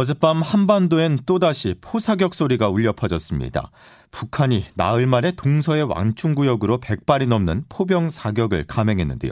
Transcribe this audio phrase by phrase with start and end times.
[0.00, 3.70] 어젯밤 한반도엔 또다시 포사격 소리가 울려 퍼졌습니다.
[4.10, 9.30] 북한이 나흘 만에 동서의 완충구역으로 100발이 넘는 포병 사격을 감행했는데요.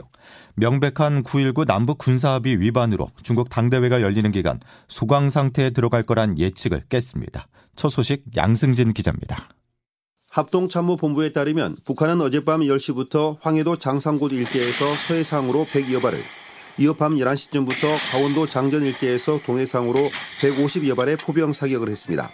[0.57, 7.47] 명백한 9.19 남북 군사합의 위반으로 중국 당대회가 열리는 기간 소강 상태에 들어갈 거란 예측을 깼습니다.
[7.75, 9.49] 첫 소식 양승진 기자입니다.
[10.29, 16.23] 합동참모본부에 따르면 북한은 어젯밤 10시부터 황해도 장상곶 일대에서 서해상으로 100여 발을
[16.79, 22.31] 이어 밤 11시쯤부터 강원도 장전 일대에서 동해상으로 150여 발의 포병 사격을 했습니다.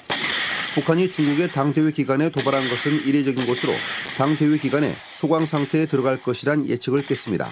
[0.76, 3.74] 북한이 중국의 당대회 기간에 도발한 것은 이례적인 것으로
[4.18, 7.50] 당대회 기간에 소강 상태에 들어갈 것이란 예측을 깼습니다.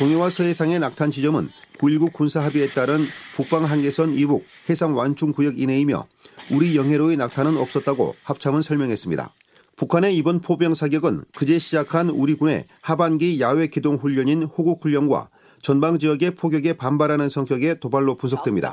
[0.00, 6.08] 동해와 서해상의 낙탄 지점은 9.19 군사 합의에 따른 북방 한계선 이북 해상 완충 구역 이내이며
[6.50, 9.32] 우리 영해로의 낙탄은 없었다고 합참은 설명했습니다.
[9.76, 15.30] 북한의 이번 포병 사격은 그제 시작한 우리 군의 하반기 야외 기동 훈련인 호국 훈련과
[15.62, 18.72] 전방 지역의 포격에 반발하는 성격의 도발로 분석됩니다.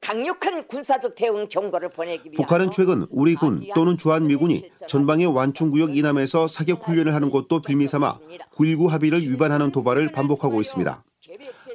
[0.00, 5.70] 강력한 군사적 대응 경고를 보내기 위해 북한은 최근 우리 군 또는 주한 미군이 전방의 완충
[5.70, 8.18] 구역 이남에서 사격 훈련을 하는 것도 빌미 삼아
[8.54, 11.04] 9.19 합의를 위반하는 도발을 반복하고 있습니다.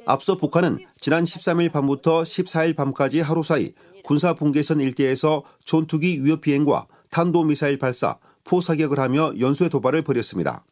[0.06, 3.72] 앞서 북한은 지난 13일 밤부터 14일 밤까지 하루 사이
[4.04, 10.64] 군사 분계선 일대에서 전투기 위협 비행과 탄도 미사일 발사, 포 사격을 하며 연쇄 도발을 벌였습니다.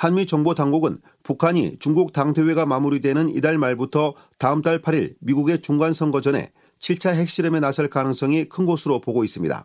[0.00, 6.22] 한미 정보 당국은 북한이 중국 당대회가 마무리되는 이달 말부터 다음 달 8일 미국의 중간 선거
[6.22, 9.62] 전에 7차 핵실험에 나설 가능성이 큰 것으로 보고 있습니다.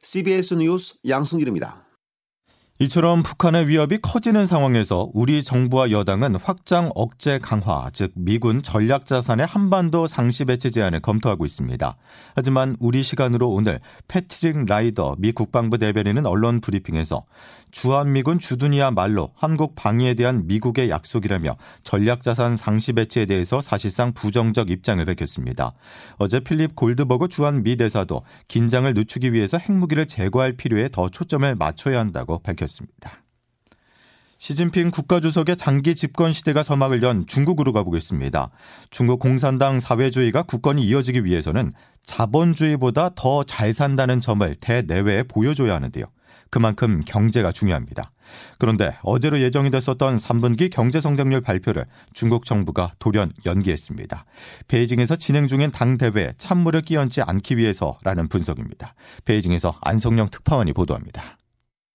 [0.00, 1.84] CBS 뉴스 양승길입니다.
[2.80, 9.46] 이처럼 북한의 위협이 커지는 상황에서 우리 정부와 여당은 확장 억제 강화, 즉 미군 전략 자산의
[9.46, 11.96] 한반도 상시 배치 제안을 검토하고 있습니다.
[12.34, 13.78] 하지만 우리 시간으로 오늘
[14.08, 17.24] 패트릭 라이더 미 국방부 대변인은 언론 브리핑에서
[17.74, 24.70] 주한미군 주둔이야 말로 한국 방위에 대한 미국의 약속이라며 전략 자산 상시 배치에 대해서 사실상 부정적
[24.70, 25.72] 입장을 밝혔습니다.
[26.18, 31.98] 어제 필립 골드버그 주한 미 대사도 긴장을 늦추기 위해서 핵무기를 제거할 필요에 더 초점을 맞춰야
[31.98, 33.24] 한다고 밝혔습니다.
[34.38, 38.50] 시진핑 국가주석의 장기 집권 시대가 서막을 연 중국으로 가보겠습니다.
[38.90, 41.72] 중국 공산당 사회주의가 국권이 이어지기 위해서는
[42.06, 46.06] 자본주의보다 더 잘 산다는 점을 대내외에 보여줘야 하는데요.
[46.54, 48.12] 그만큼 경제가 중요합니다.
[48.60, 54.24] 그런데 어제로 예정이 됐었던 3분기 경제 성장률 발표를 중국 정부가 돌연 연기했습니다.
[54.68, 58.94] 베이징에서 진행 중인 당 대회에 찬물을 끼얹지 않기 위해서라는 분석입니다.
[59.24, 61.38] 베이징에서 안성영 특파원이 보도합니다.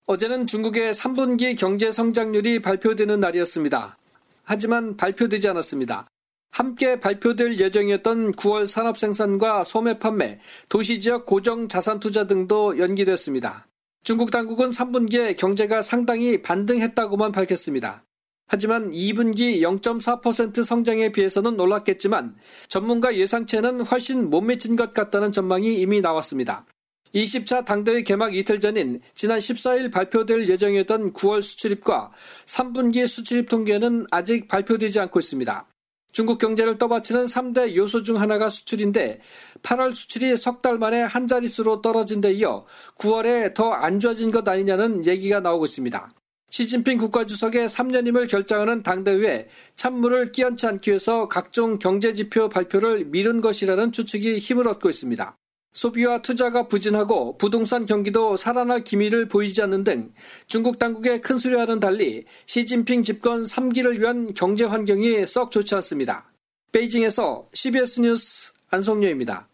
[0.07, 3.97] 어제는 중국의 3분기 경제 성장률이 발표되는 날이었습니다.
[4.43, 6.07] 하지만 발표되지 않았습니다.
[6.51, 13.68] 함께 발표될 예정이었던 9월 산업 생산과 소매 판매, 도시 지역 고정 자산 투자 등도 연기됐습니다.
[14.03, 18.03] 중국 당국은 3분기에 경제가 상당히 반등했다고만 밝혔습니다.
[18.47, 22.35] 하지만 2분기 0.4% 성장에 비해서는 놀랐겠지만
[22.67, 26.65] 전문가 예상치에는 훨씬 못 미친 것 같다는 전망이 이미 나왔습니다.
[27.13, 32.11] 20차 당대회 개막 이틀 전인 지난 14일 발표될 예정이었던 9월 수출입과
[32.45, 35.67] 3분기 수출입 통계는 아직 발표되지 않고 있습니다.
[36.11, 39.21] 중국 경제를 떠받치는 3대 요소 중 하나가 수출인데
[39.61, 42.65] 8월 수출이 석 달 만에 한 자릿수로 떨어진 데 이어
[42.97, 46.09] 9월에 더 안 좋아진 것 아니냐는 얘기가 나오고 있습니다.
[46.51, 54.39] 시진핑 국가주석의 3년임을 결정하는 당대회에 찬물을 끼얹지 않기 위해서 각종 경제지표 발표를 미룬 것이라는 추측이
[54.39, 55.35] 힘을 얻고 있습니다.
[55.73, 60.11] 소비와 투자가 부진하고 부동산 경기도 살아날 기미를 보이지 않는 등
[60.47, 66.31] 중국 당국의 큰 소리와는 달리 시진핑 집권 3기를 위한 경제 환경이 썩 좋지 않습니다.
[66.71, 69.48] 베이징에서 CBS 뉴스 안성료입니다.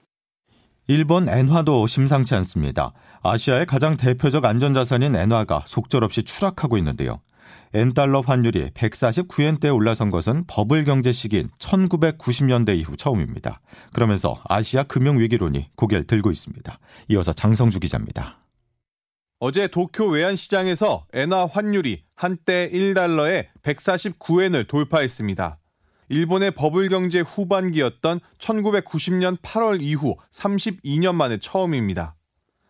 [0.87, 2.93] 일본 엔화도 심상치 않습니다.
[3.23, 7.21] 아시아의 가장 대표적 안전자산인 엔화가 속절없이 추락하고 있는데요.
[7.73, 13.61] 엔달러 환율이 149엔대에 올라선 것은 버블 경제 시기인 1990년대 이후 처음입니다.
[13.93, 16.79] 그러면서 아시아 금융위기론이 고개를 들고 있습니다.
[17.09, 18.37] 이어서 장성주 기자입니다.
[19.39, 25.57] 어제 도쿄 외환시장에서 엔화 환율이 한때 1달러에 149엔을 돌파했습니다.
[26.09, 32.15] 일본의 버블 경제 후반기였던 1990년 8월 이후 32년 만에 처음입니다.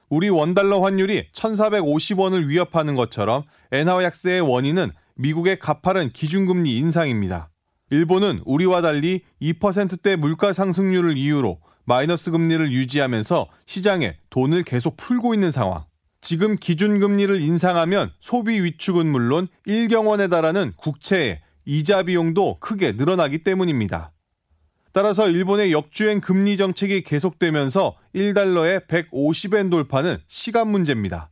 [0.09, 7.49] 우리 원달러 환율이 1,450원을 위협하는 것처럼 엔화 약세의 원인은 미국의 가파른 기준금리 인상입니다.
[7.89, 15.51] 일본은 우리와 달리 2%대 물가 상승률을 이유로 마이너스 금리를 유지하면서 시장에 돈을 계속 풀고 있는
[15.51, 15.85] 상황.
[16.21, 24.11] 지금 기준금리를 인상하면 소비 위축은 물론 1경원에 달하는 국채의 이자 비용도 크게 늘어나기 때문입니다.
[24.91, 31.31] 따라서 일본의 역주행 금리 정책이 계속되면서 1달러에 150엔 돌파는 시간 문제입니다.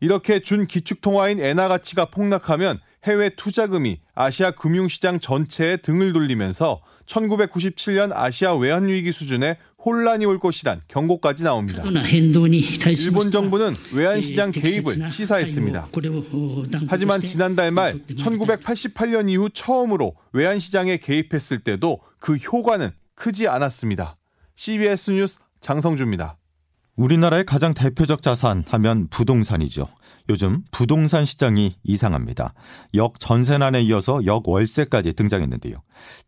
[0.00, 8.54] 이렇게 준 기축통화인 엔화 가치가 폭락하면 해외 투자금이 아시아 금융시장 전체에 등을 돌리면서 1997년 아시아
[8.54, 9.56] 외환위기 수준의
[9.86, 11.82] 혼란이 올 것이란 경고까지 나옵니다.
[13.06, 15.88] 일본 정부는 외환시장 개입을 시사했습니다.
[16.88, 24.16] 하지만 지난달 말 1988년 이후 처음으로 외환시장에 개입했을 때도 그 효과는 크지 않았습니다.
[24.56, 26.36] CBS 뉴스 장성주입니다.
[26.96, 29.88] 우리나라의 가장 대표적 자산 하면 부동산이죠.
[30.28, 32.52] 요즘 부동산 시장이 이상합니다.
[32.94, 35.76] 역전세난에 이어서 역월세까지 등장했는데요.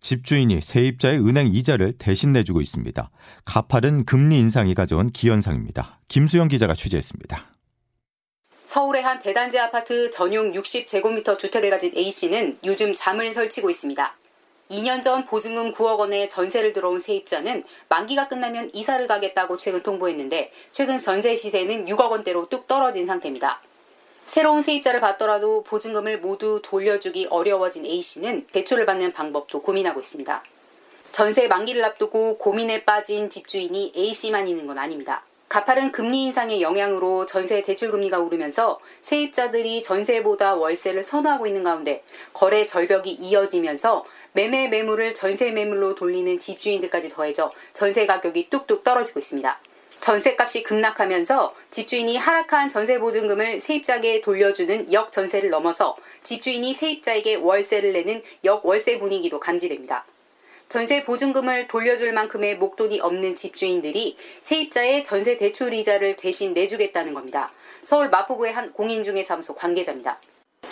[0.01, 3.11] 집주인이 세입자의 은행 이자를 대신 내주고 있습니다.
[3.45, 6.01] 가파른 금리 인상이 가져온 기현상입니다.
[6.07, 7.47] 김수영 기자가 취재했습니다.
[8.67, 14.18] 서울의 한 대단지 아파트 전용 60제곱미터 주택을 가진 A씨는 요즘 잠을 설치고 있습니다.
[14.71, 20.99] 2년 전 보증금 9억 원의 전세를 들어온 세입자는 만기가 끝나면 이사를 가겠다고 최근 통보했는데 최근
[20.99, 23.63] 전세 시세는 6억 원대로 뚝 떨어진 상태입니다.
[24.27, 30.45] 새로운 세입자를 받더라도 보증금을 모두 돌려주기 어려워진 A씨는 대출을 받는 방법도 고민하고 있습니다.
[31.13, 35.25] 전세 만기를 앞두고 고민에 빠진 집주인이 A씨만 있는 건 아닙니다.
[35.49, 42.05] 가파른 금리 인상의 영향으로 전세 대출 금리가 오르면서 세입자들이 전세보다 월세를 선호하고 있는 가운데
[42.35, 44.05] 거래 절벽이 이어지면서
[44.39, 49.61] 매매 매물을 전세 매물로 돌리는 집주인들까지 더해져 전세 가격이 뚝뚝 떨어지고 있습니다.
[49.99, 59.01] 전세값이 급락하면서 집주인이 하락한 전세 보증금을 세입자에게 돌려주는 역전세를 넘어서 집주인이 세입자에게 월세를 내는 역월세
[59.01, 60.07] 분위기도 감지됩니다.
[60.69, 67.51] 전세 보증금을 돌려줄 만큼의 목돈이 없는 집주인들이 세입자의 전세 대출 이자를 대신 내주겠다는 겁니다.
[67.81, 70.21] 서울 마포구의 한 공인중개사무소 관계자입니다.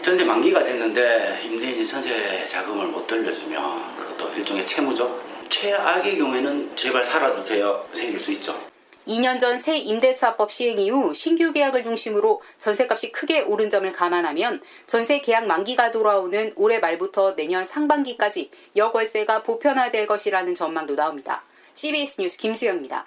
[0.06, 5.20] 전세 만기가 됐는데 임대인이 전세 자금을 못 돌려주면 그것도 일종의 채무죠.
[5.48, 8.56] 최악의 경우에는 제발 살아주세요 생길 수 있죠.
[9.08, 15.20] 2년 전 새 임대차법 시행 이후 신규 계약을 중심으로 전세값이 크게 오른 점을 감안하면 전세
[15.20, 21.42] 계약 만기가 돌아오는 올해 말부터 내년 상반기까지 여월세가 보편화될 것이라는 전망도 나옵니다.
[21.74, 23.06] CBS 뉴스 김수영입니다.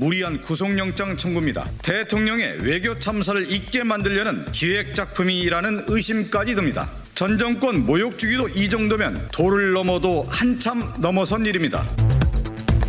[0.00, 1.68] 무리한 구속영장 청구입니다.
[1.82, 6.90] 대통령의 외교 참사를 잊게 만들려는 기획작품이라는 의심까지 듭니다.
[7.14, 11.86] 전 정권 모욕 주기도 이 정도면 도를 넘어도 한참 넘어선 일입니다.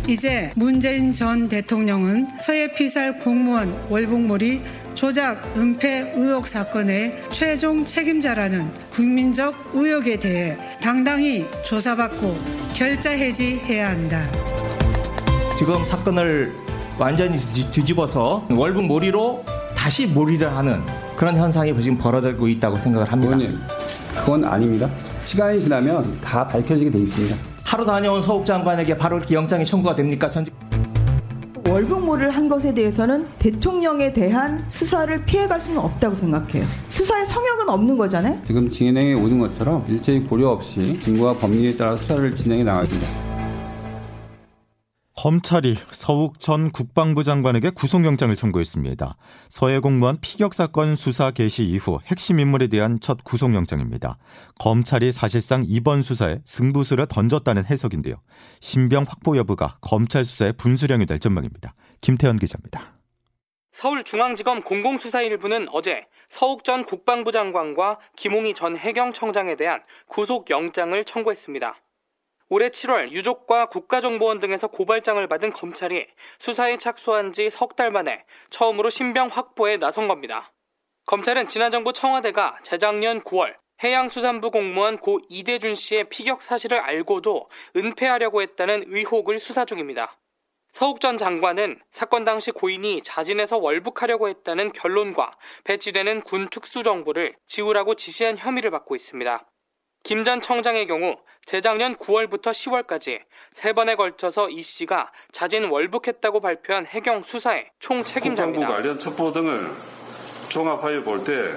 [0.08, 4.62] 이제 문재인 전 대통령은 서해 피살 공무원 월북몰이
[4.94, 12.38] 조작 은폐 의혹 사건의 최종 책임자라는 국민적 의혹에 대해 당당히 조사받고
[12.74, 14.26] 결자 해지해야 합니다.
[15.58, 16.61] 지금 사건을
[16.98, 17.38] 완전히
[17.72, 19.44] 뒤집어서 월북 몰이로
[19.76, 20.80] 다시 몰이를 하는
[21.16, 23.34] 그런 현상이 지금 벌어지고 있다고 생각을 합니다.
[23.36, 23.60] 의원님,
[24.14, 24.88] 그건 아닙니다.
[25.24, 27.36] 시간이 지나면 다 밝혀지게 돼 있습니다.
[27.64, 30.28] 하루 다녀온 서욱 장관에게 바로 이렇게 영장이 청구가 됩니까?
[30.28, 30.52] 전직
[31.68, 36.64] 월북몰을 한 것에 대해서는 대통령에 대한 수사를 피해갈 수는 없다고 생각해요.
[36.88, 38.38] 수사의 성역은 없는 거잖아요.
[38.46, 43.31] 지금 진행해 오는 것처럼 일체의 고려 없이 증거와 법리에 따라 수사를 진행해 나가겠습니다.
[45.16, 49.16] 검찰이 서욱 전 국방부 장관에게 구속영장을 청구했습니다.
[49.50, 54.16] 서해 공무원 피격 사건 수사 개시 이후 핵심 인물에 대한 첫 구속영장입니다.
[54.58, 58.16] 검찰이 사실상 이번 수사에 승부수를 던졌다는 해석인데요.
[58.60, 61.74] 신병 확보 여부가 검찰 수사의 분수령이 될 전망입니다.
[62.00, 62.94] 김태현 기자입니다.
[63.72, 71.76] 서울중앙지검 공공수사일부는 어제 서욱 전 국방부 장관과 김홍희 전 해경청장에 대한 구속영장을 청구했습니다.
[72.54, 76.06] 올해 7월 유족과 국가정보원 등에서 고발장을 받은 검찰이
[76.38, 80.52] 수사에 착수한 지 석 달 만에 처음으로 신병 확보에 나선 겁니다.
[81.06, 88.42] 검찰은 지난 정부 청와대가 재작년 9월 해양수산부 공무원 고 이대준 씨의 피격 사실을 알고도 은폐하려고
[88.42, 90.18] 했다는 의혹을 수사 중입니다.
[90.72, 98.36] 서욱 전 장관은 사건 당시 고인이 자진해서 월북하려고 했다는 결론과 배치되는 군 특수정보를 지우라고 지시한
[98.36, 99.51] 혐의를 받고 있습니다.
[100.02, 103.20] 김전 청장의 경우 재작년 9월부터 10월까지
[103.52, 108.66] 세 번에 걸쳐서 이 씨가 자진 월북했다고 발표한 해경 수사의 총 책임자입니다.
[108.66, 109.70] 국방부 관련 첩보 등을
[110.48, 111.52] 종합하여 볼 때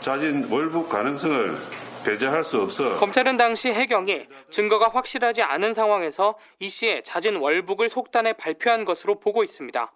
[0.00, 1.56] 자진 월북 가능성을
[2.04, 8.34] 배제할 수 없어 검찰은 당시 해경이 증거가 확실하지 않은 상황에서 이 씨의 자진 월북을 속단해
[8.34, 9.92] 발표한 것으로 보고 있습니다.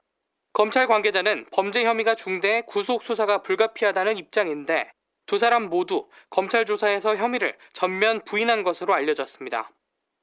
[0.53, 4.91] 검찰 관계자는 범죄 혐의가 중대해 구속 수사가 불가피하다는 입장인데
[5.31, 9.71] 두 사람 모두 검찰 조사에서 혐의를 전면 부인한 것으로 알려졌습니다.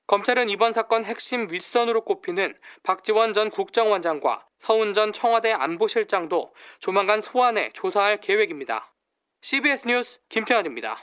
[0.06, 7.70] 검찰은 이번 사건 핵심 윗선으로 꼽히는 박지원 전 국정원장과 서훈 전 청와대 안보실장도 조만간 소환해
[7.74, 8.94] 조사할 계획입니다.
[9.40, 11.02] CBS 뉴스 김태환입니다.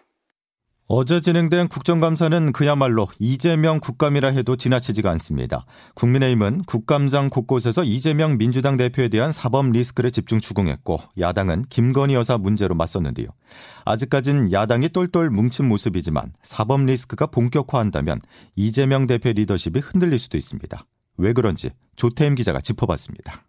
[0.87, 5.65] 어제 진행된 국정감사는 그야말로 이재명 국감이라 해도 지나치지가 않습니다.
[5.95, 12.75] 국민의힘은 국감장 곳곳에서 이재명 민주당 대표에 대한 사법 리스크를 집중 추궁했고 야당은 김건희 여사 문제로
[12.75, 13.29] 맞섰는데요.
[13.87, 18.21] 아직까진 야당이 똘똘 뭉친 모습이지만 사법 리스크가 본격화한다면
[18.55, 20.85] 이재명 대표 리더십이 흔들릴 수도 있습니다.
[21.17, 23.43] 왜 그런지 조태임 기자가 짚어봤습니다.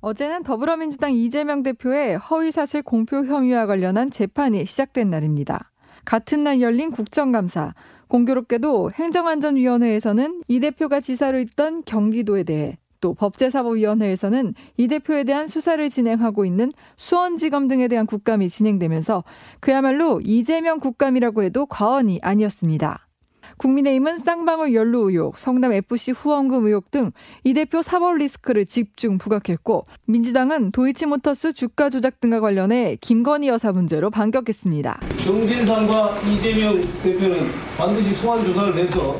[0.00, 5.70] 어제는 더불어민주당 이재명 대표의 허위사실 공표 혐의와 관련한 재판이 시작된 날입니다.
[6.04, 7.74] 같은 날 열린 국정감사.
[8.08, 16.46] 공교롭게도 행정안전위원회에서는 이 대표가 지사로 있던 경기도에 대해 또 법제사법위원회에서는 이 대표에 대한 수사를 진행하고
[16.46, 19.24] 있는 수원지검 등에 대한 국감이 진행되면서
[19.60, 23.03] 그야말로 이재명 국감이라고 해도 과언이 아니었습니다.
[23.58, 27.12] 국민의힘은 쌍방울 연루 의혹, 성남 FC 후원금 의혹 등
[27.44, 34.10] 이 대표 사법 리스크를 집중 부각했고 민주당은 도이치모터스 주가 조작 등과 관련해 김건희 여사 문제로
[34.10, 35.00] 반격했습니다.
[35.24, 39.16] 정진상과 이재명 대표는 반드시 소환 조사를 해서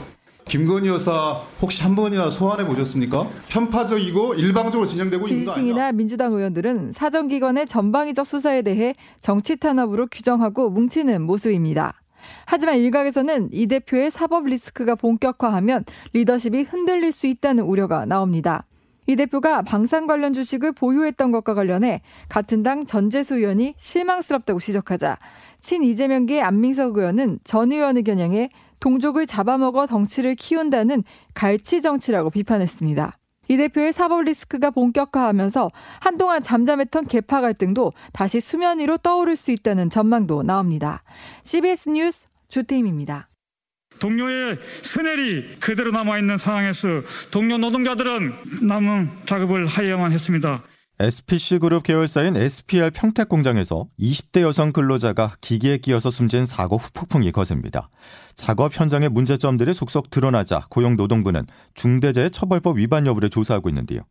[0.47, 3.26] 김건희 여사 혹시 한 번이나 소환해 보셨습니까?
[3.49, 5.62] 편파적이고 일방적으로 진행되고 있는 거 아니야?
[5.64, 11.95] 지지층이나 민주당 의원들은 사정기관의 전방위적 수사에 대해 정치 탄압으로 규정하고 뭉치는 모습입니다.
[12.47, 18.64] 하지만 일각에서는 이 대표의 사법 리스크가 본격화하면 리더십이 흔들릴 수 있다는 우려가 나옵니다.
[19.07, 25.19] 이 대표가 방산 관련 주식을 보유했던 것과 관련해 같은 당 전재수 의원이 실망스럽다고 지적하자
[25.61, 28.50] 친 이재명계 안민석 의원은 전 의원의 겨냥에
[28.81, 31.04] 동족을 잡아먹어 덩치를 키운다는
[31.35, 33.16] 갈치 정치라고 비판했습니다.
[33.49, 35.71] 이 대표의 사법 리스크가 본격화하면서
[36.01, 41.03] 한동안 잠잠했던 개파 갈등도 다시 수면 위로 떠오를 수 있다는 전망도 나옵니다.
[41.43, 43.29] CBS 뉴스 조태임입니다.
[43.99, 50.63] 동료의 스넬이 그대로 남아있는 상황에서 동료 노동자들은 남은 작업을 하야만 했습니다.
[51.01, 57.91] SPC 그룹 계열사인 SPR 평택 공장에서 20대 여성 근로자가 기계에 끼어서 숨진 사고 후폭풍이 거셉니다.
[58.37, 64.03] 작업 현장의 문제점들이 속속 드러나자 고용노동부는 중대재해처벌법 위반 여부를 조사하고 있는데요.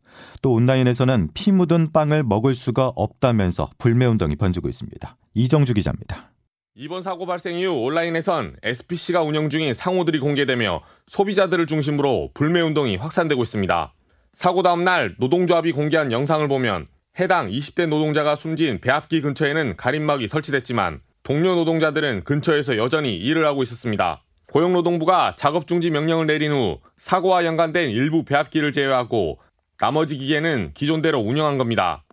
[0.42, 5.16] 또 온라인에서는 피 묻은 빵을 먹을 수가 없다면서 불매운동이 번지고 있습니다.
[5.32, 6.32] 이정주 기자입니다.
[6.74, 13.94] 이번 사고 발생 이후 온라인에선 SPC가 운영 중인 상호들이 공개되며 소비자들을 중심으로 불매운동이 확산되고 있습니다.
[14.34, 16.86] 사고 다음 날 노동조합이 공개한 영상을 보면
[17.20, 24.24] 해당 20대 노동자가 숨진 배합기 근처에는 가림막이 설치됐지만 동료 노동자들은 근처에서 여전히 일을 하고 있었습니다.
[24.52, 29.38] 고용노동부가 작업 중지 명령을 내린 후 사고와 연관된 일부 배합기를 제외하고
[29.78, 32.04] 나머지 기계는 기존대로 운영한 겁니다.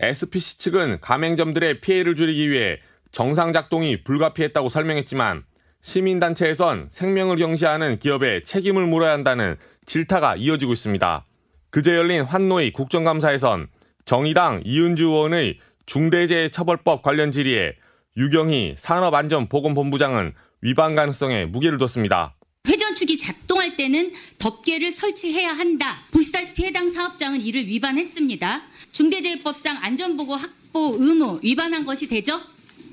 [0.00, 2.80] SPC 측은 가맹점들의 피해를 줄이기 위해
[3.12, 5.44] 정상 작동이 불가피했다고 설명했지만
[5.82, 11.26] 시민단체에선 생명을 경시하는 기업에 책임을 물어야 한다는 질타가 이어지고 있습니다.
[11.70, 13.68] 그제 열린 환노위 국정감사에선
[14.04, 17.74] 정의당 이은주 의원의 중대재해처벌법 관련 질의에
[18.16, 22.34] 유경희 산업안전보건본부장은 위반 가능성에 무게를 뒀습니다.
[22.68, 26.02] 회전축이 작동할 때는 덮개를 설치해야 한다.
[26.10, 28.62] 보시다시피 해당 사업장은 이를 위반했습니다.
[28.92, 32.40] 중대재해법상 안전보고 확보 의무 위반한 것이 되죠?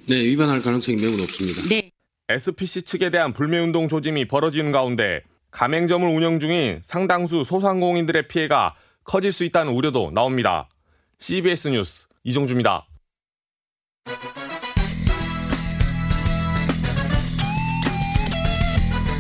[0.08, 1.62] 네, 위반할 가능성이 매우 높습니다.
[1.68, 1.92] 네.
[2.30, 5.22] SPC 측에 대한 불매운동 조짐이 벌어지는 가운데
[5.58, 10.70] 가맹점을 운영 중인 상당수 소상공인들의 피해가 커질 수 있다는 우려도 나옵니다.
[11.18, 12.86] CBS 뉴스 이종주입니다.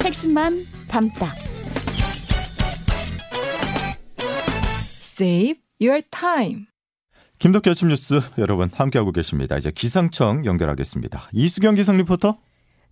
[0.05, 1.25] 핵심만 담다.
[5.19, 6.65] Save your time.
[7.39, 9.57] 김덕기 아침 뉴스 여러분 함께하고 계십니다.
[9.57, 11.29] 이제 기상청 연결하겠습니다.
[11.33, 12.37] 이수경 기상 리포터.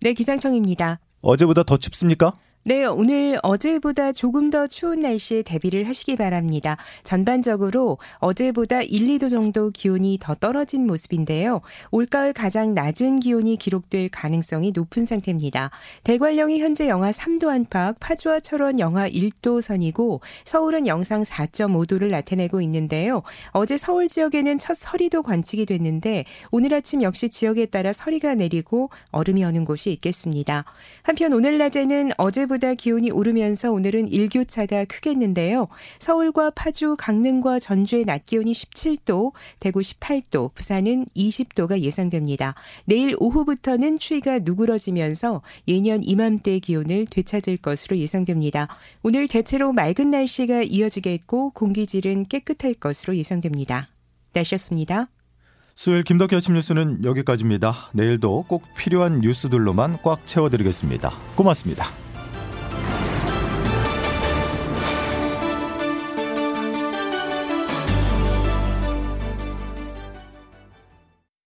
[0.00, 0.98] 네, 기상청입니다.
[1.20, 2.32] 어제보다 더 춥습니까?
[2.68, 6.76] 네, 오늘 어제보다 조금 더 추운 날씨에 대비를 하시기 바랍니다.
[7.04, 11.60] 전반적으로 어제보다 1, 2도 정도 기온이 더 떨어진 모습인데요.
[11.92, 15.70] 올가을 가장 낮은 기온이 기록될 가능성이 높은 상태입니다.
[16.02, 23.22] 대관령이 현재 영하 3도 안팎, 파주와 철원 영하 1도 선이고 서울은 영상 4.5도를 나타내고 있는데요.
[23.50, 29.44] 어제 서울 지역에는 첫 서리도 관측이 됐는데 오늘 아침 역시 지역에 따라 서리가 내리고 얼음이
[29.44, 30.64] 어는 곳이 있겠습니다.
[31.04, 35.68] 한편 오늘 낮에는 어제보다 어제보다 기온이 오르면서 오늘은 일교차가 크겠는데요.
[35.98, 42.54] 서울과 파주, 강릉과 전주의 낮 기온이 17도, 대구 18도, 부산은 20도가 예상됩니다.
[42.84, 48.68] 내일 오후부터는 추위가 누그러지면서 예년 이맘때 기온을 되찾을 것으로 예상됩니다.
[49.02, 53.88] 오늘 대체로 맑은 날씨가 이어지겠고 공기질은 깨끗할 것으로 예상됩니다.
[54.32, 55.08] 날씨였습니다.
[55.74, 57.90] 수요일 김덕기 아침 뉴스는 여기까지입니다.
[57.92, 61.10] 내일도 꼭 필요한 뉴스들로만 꽉 채워드리겠습니다.
[61.34, 62.05] 고맙습니다.